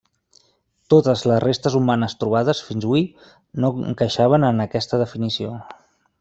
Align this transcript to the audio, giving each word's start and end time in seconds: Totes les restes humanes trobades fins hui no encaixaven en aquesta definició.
Totes 0.93 1.25
les 1.31 1.41
restes 1.43 1.75
humanes 1.79 2.15
trobades 2.23 2.63
fins 2.69 2.89
hui 2.93 3.05
no 3.65 3.71
encaixaven 3.93 4.49
en 4.49 4.67
aquesta 4.67 5.03
definició. 5.05 5.55